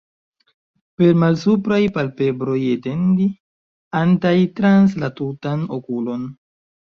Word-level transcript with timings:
Per 1.01 1.09
malsupraj 1.23 1.79
palpebroj 1.97 2.57
etendi¸antaj 2.69 4.33
trans 4.61 4.97
la 5.05 5.13
tutan 5.21 5.63
okulon. 5.79 6.27